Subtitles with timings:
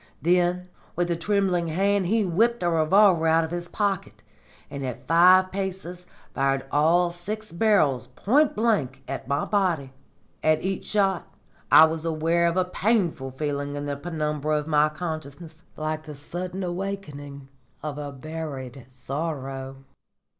[0.19, 4.23] Then with a trembling hand he whipped a revolver out of his pocket,
[4.67, 9.93] and at five paces fired all six barrels point blank at my body.
[10.41, 11.31] At each shot
[11.71, 16.15] I was aware of a painful feeling in the penumbra of my consciousness, like the
[16.15, 17.49] sudden awakening
[17.83, 19.83] of a buried sorrow."